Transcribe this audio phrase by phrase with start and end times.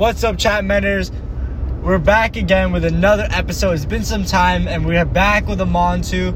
[0.00, 1.12] What's up, chat menners?
[1.82, 3.72] We're back again with another episode.
[3.72, 6.34] It's been some time, and we are back with a Montu.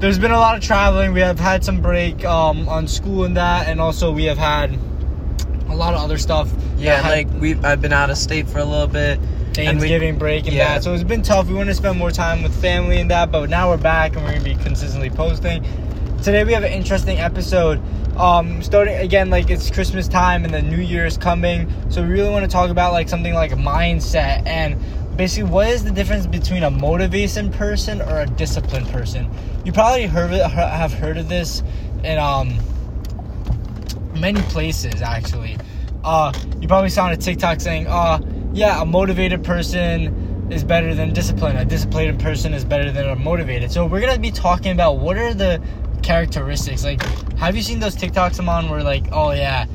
[0.00, 1.12] There's been a lot of traveling.
[1.12, 4.76] We have had some break um, on school and that, and also we have had
[5.68, 6.52] a lot of other stuff.
[6.76, 9.20] Yeah, had like we I've been out of state for a little bit.
[9.20, 10.74] and we- Thanksgiving break and yeah.
[10.74, 10.82] that.
[10.82, 11.46] So it's been tough.
[11.46, 14.24] We want to spend more time with family and that, but now we're back and
[14.24, 15.62] we're gonna be consistently posting.
[16.22, 17.82] Today we have an interesting episode.
[18.16, 22.08] Um, starting again, like it's Christmas time and the New Year is coming, so we
[22.08, 24.78] really want to talk about like something like mindset and
[25.16, 29.30] basically what is the difference between a motivation person or a disciplined person.
[29.64, 31.62] You probably heard have heard of this
[32.02, 32.54] in um
[34.14, 35.58] many places actually.
[36.04, 38.18] Uh, you probably saw on a TikTok saying, "Uh,
[38.52, 41.58] yeah, a motivated person is better than disciplined.
[41.58, 45.16] A disciplined person is better than a motivated." So we're gonna be talking about what
[45.16, 45.60] are the
[46.04, 46.84] characteristics.
[46.84, 47.02] Like,
[47.38, 49.66] have you seen those TikToks I'm on where like, oh yeah,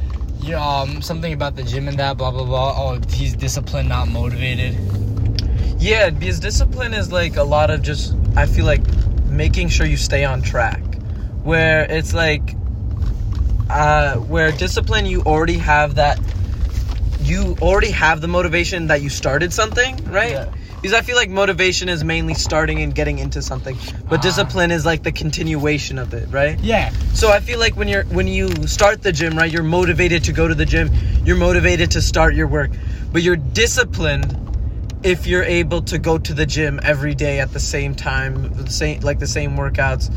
[0.41, 2.75] you um something about the gym and that, blah blah blah.
[2.77, 4.77] Oh, he's disciplined, not motivated.
[5.79, 8.81] Yeah, because discipline is like a lot of just I feel like
[9.25, 10.81] making sure you stay on track.
[11.43, 12.55] Where it's like
[13.69, 16.19] uh where discipline you already have that
[17.21, 20.31] you already have the motivation that you started something, right?
[20.31, 20.53] Yeah.
[20.81, 23.77] Because I feel like motivation is mainly starting and getting into something,
[24.07, 24.21] but Ah.
[24.21, 26.57] discipline is like the continuation of it, right?
[26.61, 30.23] Yeah, So I feel like when you're when you start the gym, right, you're motivated
[30.25, 30.89] to go to the gym,
[31.25, 32.71] you're motivated to start your work,
[33.11, 34.37] but you're disciplined
[35.03, 38.69] if you're able to go to the gym every day at the same time, the
[38.69, 40.13] same like the same workouts,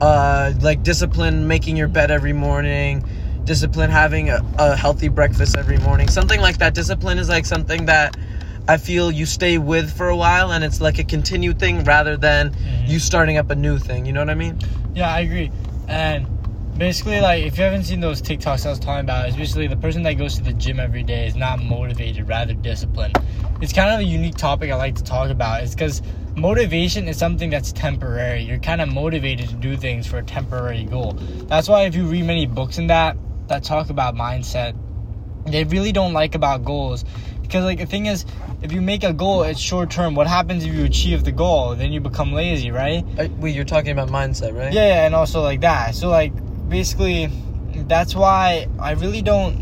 [0.00, 3.04] uh, like discipline making your bed every morning,
[3.44, 6.74] discipline having a, a healthy breakfast every morning, something like that.
[6.74, 8.16] Discipline is like something that
[8.68, 12.18] I feel you stay with for a while, and it's like a continued thing rather
[12.18, 12.88] than Mhm.
[12.88, 14.04] you starting up a new thing.
[14.04, 14.58] You know what I mean?
[14.94, 15.50] Yeah, I agree.
[15.88, 16.26] And
[16.76, 19.76] basically, like, if you haven't seen those TikToks I was talking about, it's basically the
[19.76, 23.16] person that goes to the gym every day is not motivated, rather disciplined.
[23.62, 25.62] It's kind of a unique topic I like to talk about.
[25.62, 26.02] It's because
[26.36, 28.42] motivation is something that's temporary.
[28.42, 31.16] You're kind of motivated to do things for a temporary goal.
[31.48, 33.16] That's why if you read many books in that
[33.48, 34.74] that talk about mindset,
[35.46, 37.02] they really don't like about goals
[37.48, 38.24] because like the thing is
[38.62, 41.74] if you make a goal it's short term what happens if you achieve the goal
[41.74, 44.72] then you become lazy right Uh, Wait, you're talking about mindset, right?
[44.72, 45.94] yeah, yeah, and also like that.
[45.94, 46.32] So like
[46.68, 47.26] basically,
[47.88, 49.54] that's why I really don't.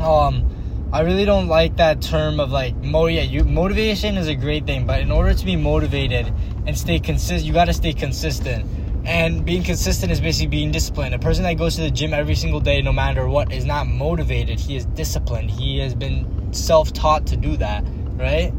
[0.00, 0.50] Um,
[0.92, 3.06] I really don't like that term of like mo.
[3.06, 6.32] Yeah, you motivation is a great thing, but in order to be motivated
[6.66, 8.64] and stay consistent, you got to stay consistent.
[9.04, 11.14] And being consistent is basically being disciplined.
[11.14, 13.86] A person that goes to the gym every single day, no matter what, is not
[13.86, 14.58] motivated.
[14.58, 15.50] He is disciplined.
[15.50, 17.84] He has been self-taught to do that,
[18.16, 18.52] right?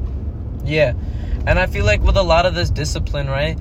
[0.64, 0.94] Yeah.
[1.48, 3.58] And I feel like with a lot of this discipline, right?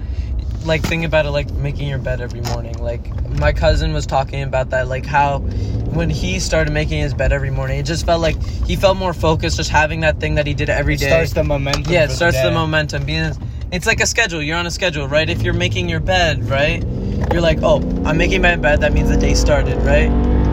[0.65, 2.77] Like think about it like making your bed every morning.
[2.79, 7.33] Like my cousin was talking about that like how when he started making his bed
[7.33, 10.47] every morning, it just felt like he felt more focused just having that thing that
[10.47, 11.09] he did every It day.
[11.09, 11.93] starts the momentum.
[11.93, 12.55] yeah, it starts the day.
[12.55, 13.33] momentum being
[13.75, 14.41] it's like a schedule.
[14.41, 15.29] You're on a schedule, right?
[15.29, 16.85] If you're making your bed, right?
[17.33, 18.81] You're like, "Oh, I'm making my bed.
[18.81, 20.11] That means the day started, right?"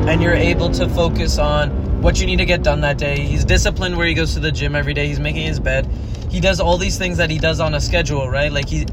[0.09, 1.69] And you're able to focus on
[2.01, 3.19] what you need to get done that day.
[3.19, 5.07] He's disciplined where he goes to the gym every day.
[5.07, 5.87] He's making his bed.
[6.31, 8.51] He does all these things that he does on a schedule, right?
[8.51, 8.85] Like he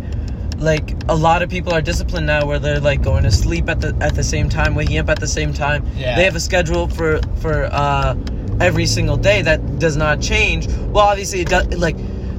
[0.59, 3.81] like a lot of people are disciplined now where they're like going to sleep at
[3.81, 5.87] the at the same time, waking up at the same time.
[5.97, 6.17] Yeah.
[6.17, 8.15] They have a schedule for for uh
[8.61, 10.67] every single day that does not change.
[10.67, 11.97] Well, obviously it does like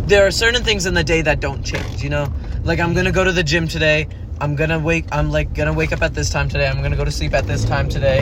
[0.09, 2.31] there are certain things in the day that don't change, you know?
[2.63, 4.07] Like I'm to go to the gym today.
[4.41, 6.67] I'm to wake I'm like to wake up at this time today.
[6.67, 8.21] I'm to go to sleep at this time today.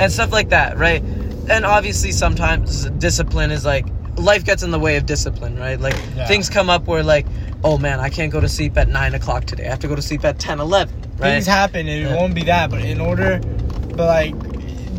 [0.00, 1.02] And stuff like that, right?
[1.50, 3.86] And obviously sometimes discipline is like
[4.16, 5.78] life gets in the way of discipline, right?
[5.78, 6.26] Like Yeah.
[6.26, 7.26] things come up where like,
[7.64, 9.66] oh man, I can't go to sleep at nine o'clock today.
[9.66, 11.32] I have to go to sleep at 10, 11, right?
[11.32, 13.40] things happen and it won't be that but in order
[13.94, 14.34] but like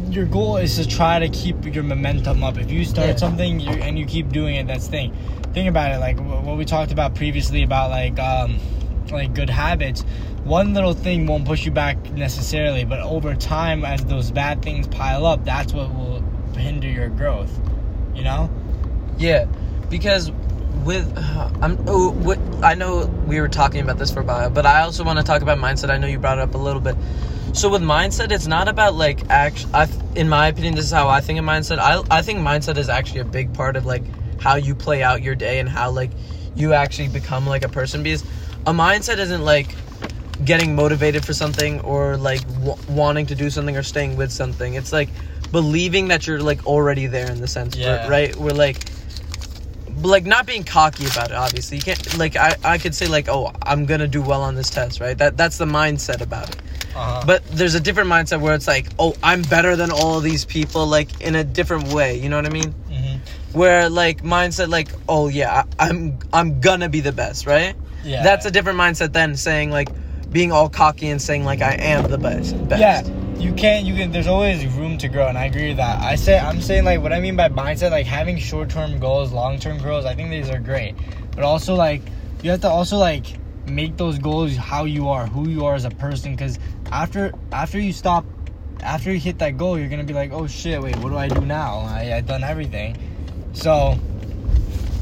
[0.10, 3.16] your goal is to try to keep your momentum up if you start Yeah.
[3.16, 5.16] something you, and you keep doing it that's thing
[5.54, 8.58] think about it like what we talked about previously about like um
[9.12, 10.02] like good habits
[10.44, 14.88] one little thing won't push you back necessarily but over time as those bad things
[14.88, 16.22] pile up that's what will
[16.56, 17.60] hinder your growth
[18.16, 18.50] you know
[19.22, 19.46] Yeah,
[19.90, 20.32] because
[20.84, 21.16] with
[21.62, 24.82] I'm oh, what, I know we were talking about this for a while, but I
[24.82, 25.92] also want to talk about mindset.
[25.92, 26.96] I know you brought it up a little bit.
[27.54, 29.68] So with mindset, it's not about like act.
[29.74, 31.78] I, in my opinion, this is how I think of mindset.
[31.78, 34.04] I I think mindset is actually a big part of like
[34.42, 36.12] how you play out your day and how like
[36.56, 38.04] you actually become like a person.
[38.04, 38.24] Because
[38.68, 39.74] a mindset isn't like
[40.44, 44.74] getting motivated for something or like w- wanting to do something or staying with something.
[44.74, 45.10] It's like
[45.52, 48.08] believing that you're like already there in the sense, Yeah.
[48.08, 48.36] right?
[48.36, 48.78] We're like
[50.02, 53.28] like not being cocky about it obviously you can't like I, I could say like
[53.30, 56.56] oh i'm gonna do well on this test right that that's the mindset about it
[56.96, 57.24] uh-huh.
[57.28, 60.44] but there's a different mindset where it's like oh i'm better than all of these
[60.44, 62.74] people like in a different way you know what i mean
[63.54, 68.24] where like mindset like oh yeah I, i'm i'm gonna be the best right Yeah.
[68.24, 69.90] that's a different mindset than saying like
[70.32, 73.02] being all cocky and saying like i am the best best Yeah,
[73.38, 73.86] you can't.
[73.86, 74.12] You can.
[74.12, 76.00] There's always room to grow, and I agree with that.
[76.00, 79.80] I say, I'm saying like what I mean by mindset, like having short-term goals, long-term
[79.80, 80.06] goals.
[80.06, 80.94] I think these are great,
[81.36, 82.02] but also like
[82.44, 83.26] you have to also like
[83.68, 86.32] make those goals how you are, who you are as a person.
[86.36, 86.60] Because
[86.92, 88.24] after after you stop,
[88.82, 91.28] after you hit that goal, you're gonna be like, oh shit, wait, what do I
[91.28, 91.80] do now?
[91.80, 92.96] I I done everything.
[93.54, 93.98] So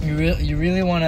[0.01, 1.04] you really you really want,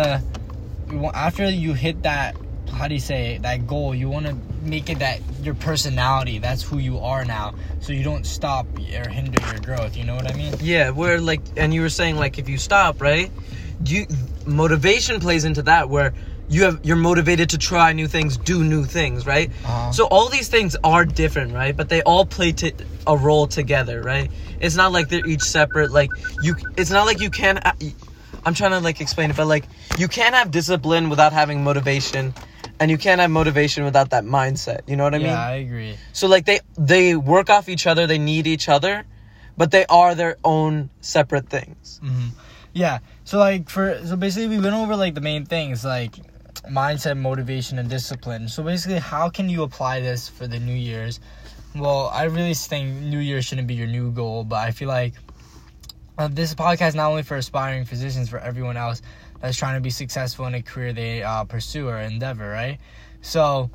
[1.13, 2.35] after you hit that
[2.73, 6.39] how do you say it, that goal you want to make it that your personality
[6.39, 7.53] that's who you are now.
[7.81, 10.53] So you don't stop or hinder your growth you know what i mean?
[10.61, 13.31] Yeah where like and you were saying like if you stop right
[13.85, 14.05] you
[14.45, 16.13] motivation plays into that where
[16.51, 19.49] you have you're motivated to try new things do new things right?
[19.65, 19.91] Uh-huh.
[19.91, 21.75] so all these things are different right?
[21.75, 22.73] But they all play to
[23.07, 24.29] a role together right?
[24.59, 26.11] It's not like they're each separate like
[26.43, 27.59] you it's not like you can
[28.45, 29.65] i'm trying to like explain it but like
[29.97, 32.33] you can't have discipline without having motivation
[32.79, 35.33] and you can't have motivation without that mindset you know what i yeah mean?
[35.33, 35.95] Yeah, i agree.
[36.13, 39.05] So like they they work off each other they need each other
[39.57, 41.99] but they are their own separate things.
[42.03, 42.29] Hmm
[42.73, 46.13] yeah so like for so basically we went over like the main things like
[46.69, 48.47] mindset motivation and discipline.
[48.47, 51.19] So basically how can you apply this for the new year's?
[51.75, 55.13] Well i really think new year shouldn't be your new goal but i feel like
[56.17, 59.01] uh, this podcast not only for aspiring physicians for everyone else
[59.39, 62.77] that's trying to be successful in a career they uh, pursue or endeavor right?
[63.21, 63.71] So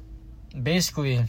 [0.63, 1.25] basically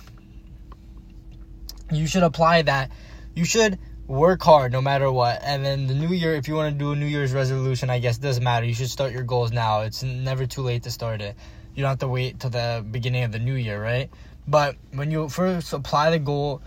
[1.91, 2.91] you should apply that.
[3.35, 5.39] You should work hard no matter what.
[5.43, 7.99] And then the new year if you want to do a new year's resolution i
[7.99, 8.65] guess doesn't matter.
[8.65, 9.81] You should start your goals now.
[9.81, 11.35] It's never too late to start it.
[11.75, 14.09] You don't have to wait till the beginning of the new year right?
[14.47, 16.61] But when you first apply the goal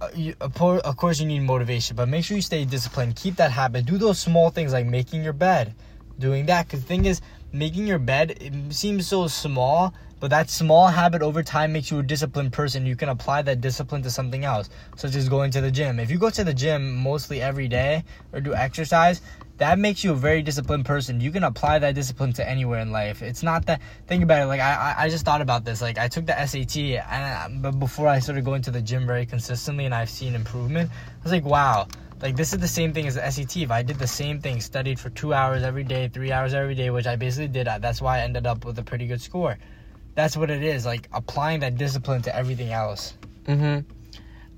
[0.00, 3.16] uh, you, of course you need motivation but make sure you stay disciplined.
[3.16, 3.84] Keep that habit.
[3.84, 5.74] Do those small things like making your bed
[6.18, 6.66] doing that.
[6.66, 7.20] Because the thing is
[7.52, 8.38] making your bed
[8.70, 12.84] seems so small but that small habit over time makes you a disciplined person.
[12.84, 15.98] You can apply that discipline to something else such as going to the gym.
[15.98, 19.22] If you go to the gym mostly every day or do exercise
[19.56, 21.20] that makes you a very disciplined person.
[21.20, 23.20] You can apply that discipline to anywhere in life.
[23.20, 25.82] It's not that think about it like i i I just thought about this.
[25.82, 29.26] Like i took the sat and but before i started going to the gym very
[29.26, 31.88] consistently and i've seen improvement i was like wow.
[32.22, 33.56] Like this is the same thing as the SAT.
[33.56, 36.74] If I did the same thing, studied for two hours every day, three hours every
[36.74, 39.20] day, which I basically did, uh, that's why I ended up with a pretty good
[39.20, 39.58] score.
[40.14, 40.84] That's what it is.
[40.84, 43.14] Like applying that discipline to everything else.
[43.46, 43.80] mm-hmm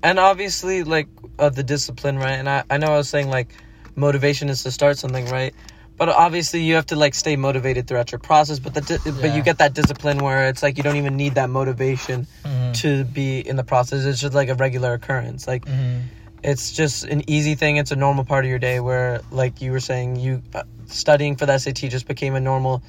[0.05, 1.07] and obviously like
[1.39, 3.55] uh, the discipline right and I, I know i was saying like
[3.95, 5.55] motivation is to start something right
[5.97, 9.33] but obviously you have to like stay motivated throughout your process but the di- but
[9.33, 12.71] you get that discipline where it's like you don't even need that motivation Mm-hmm.
[12.73, 15.99] to be in the process it's just like a regular occurrence like Mm-hmm.
[16.43, 19.71] It's just an easy thing it's a normal part of your day where like you
[19.71, 22.83] were saying you uh, studying for the sat just became a normal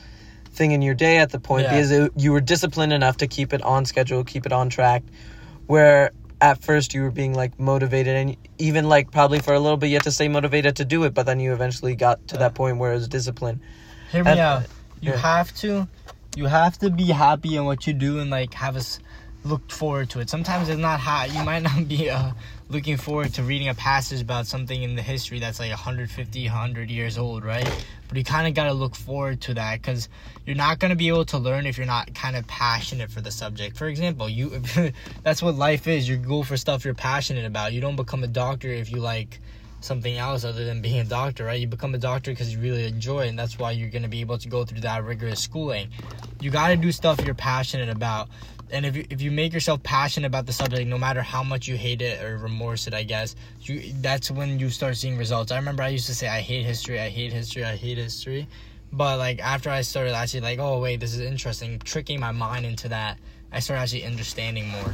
[0.51, 1.71] thing in your day at the point Yeah.
[1.73, 5.03] because it, you were disciplined enough to keep it on schedule keep it on track
[5.67, 6.11] where
[6.41, 9.89] at first you were being like motivated and even like probably for a little bit
[9.89, 12.41] you had to stay motivated to do it but then you eventually got to Yeah.
[12.41, 13.61] that point where it was discipline
[14.12, 14.62] Hear me And- out.
[15.01, 15.17] You yeah.
[15.19, 15.87] have to,
[16.35, 19.01] you have to be happy in what you do and like have us
[19.44, 20.31] look forward to it.
[20.31, 21.34] Sometimes it's not hot.
[21.34, 22.31] You might not be uh,
[22.69, 26.91] looking forward to reading a passage about something in the history that's like 150, 100
[26.91, 27.69] years old, right?
[28.09, 30.09] But you kind of got to look forward to that because
[30.47, 33.21] you're not going to be able to learn if you're not kind of passionate for
[33.21, 33.77] the subject.
[33.77, 34.63] For example, you
[35.23, 36.09] that's what life is.
[36.09, 37.73] You go for stuff you're passionate about.
[37.73, 39.41] You don't become a doctor if you like
[39.84, 41.60] something else other than being a doctor, right?
[41.60, 44.08] You become a doctor because you really enjoy it, and that's why you're going to
[44.08, 45.88] be able to go through that rigorous schooling.
[46.41, 48.29] You got to do stuff you're passionate about.
[48.70, 51.69] And if you, if you make yourself passionate about the subject, no matter how much
[51.69, 55.53] you hate it or remorse it, I guess, you that's when you start seeing results.
[55.53, 58.48] I remember I used to say, I hate history, I hate history, I hate history.
[58.91, 62.64] But like after I started actually like, oh wait, this is interesting, tricking my mind
[62.64, 63.19] into that,
[63.55, 64.91] I started actually understanding more.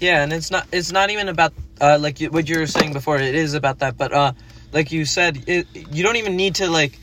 [0.00, 2.92] yeah and it's not it's not even about uh like you, what you were saying
[2.92, 4.32] before it is about that but uh
[4.72, 6.98] like you said it, you don't even need to like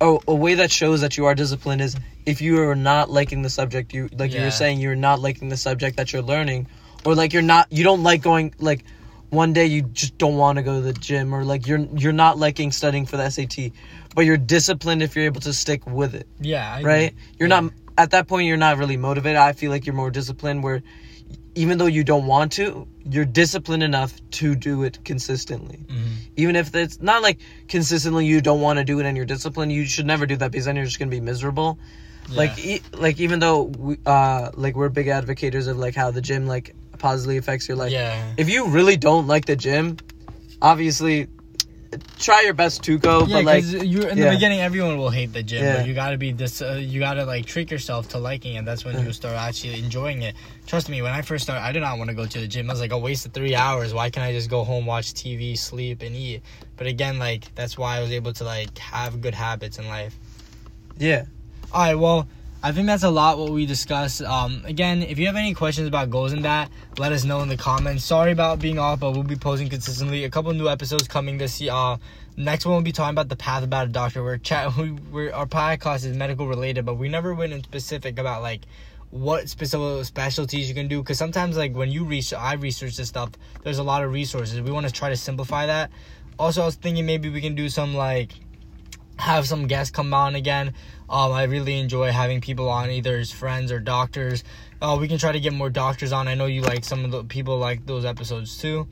[0.00, 1.96] a, a way that shows that you are disciplined is
[2.26, 5.48] if you are not liking the subject you like you were saying you're not liking
[5.48, 6.66] the subject that you're learning
[7.04, 8.84] or like you're not you don't like going like
[9.30, 12.12] one day you just don't want to go to the gym or like you're you're
[12.12, 13.72] not liking studying for the SAT
[14.14, 17.60] but you're disciplined if you're able to stick with it Yeah, I right you're Yeah.
[17.60, 19.36] not at that point you're not really motivated.
[19.36, 20.82] I feel like you're more disciplined where
[21.54, 25.78] even though you don't want to you're disciplined enough to do it consistently.
[25.88, 26.16] Mhm.
[26.36, 29.70] even if it's not like consistently you don't want to do it and you're disciplined
[29.72, 31.78] you should never do that because then you're just going to be miserable.
[32.34, 36.20] Like e- like even though we, uh like we're big advocates of like how the
[36.22, 37.92] gym like positively affects your life.
[37.92, 38.32] Yeah.
[38.36, 39.98] if you really don't like the gym
[40.62, 41.28] obviously
[42.18, 44.30] try your best to go, Yeah, but like you in the yeah.
[44.30, 45.76] beginning, everyone will hate the gym, Yeah.
[45.78, 46.60] but you gotta be this.
[46.62, 48.64] Uh, you gotta like trick yourself to liking it.
[48.64, 50.34] That's when you start actually enjoying it.
[50.66, 52.70] Trust me, when I first started, I did not want to go to the gym.
[52.70, 53.92] I was like, a waste of three hours.
[53.94, 56.42] Why can't I just go home, watch TV, sleep, and eat?
[56.76, 60.14] But again, like that's why I was able to like have good habits in life.
[60.98, 61.24] yeah.
[61.72, 62.28] All right, well,
[62.64, 64.22] I think that's a lot what we discussed.
[64.22, 67.50] Um, again, if you have any questions about goals and that, let us know in
[67.50, 68.04] the comments.
[68.04, 70.24] Sorry about being off, but we'll be posting consistently.
[70.24, 71.72] A couple new episodes coming this year.
[71.74, 71.98] Uh,
[72.38, 74.22] next one we'll be talking about the path about a doctor.
[74.22, 74.74] We're chat.
[74.78, 78.62] We, we're, our podcast is medical related, but we never went in specific about like
[79.10, 81.02] what specific specialties you can do.
[81.02, 83.32] Because sometimes like when you research, I research this stuff.
[83.62, 84.62] There's a lot of resources.
[84.62, 85.90] We want to try to simplify that.
[86.38, 88.32] Also, I was thinking maybe we can do some like
[89.18, 90.74] have some guests come on again.
[91.08, 94.42] Um, I really enjoy having people on, either as friends or doctors.
[94.80, 96.28] Uh, we can try to get more doctors on.
[96.28, 98.88] I know you like some of the people like those episodes too.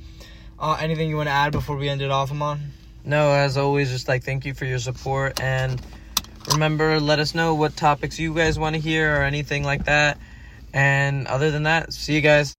[0.58, 2.72] Uh, anything you want to add before we end it off, Amon?
[3.04, 5.80] No, as always, just like thank you for your support and
[6.52, 10.18] remember, let us know what topics you guys want to hear or anything like that.
[10.72, 12.54] And other than that, see you guys.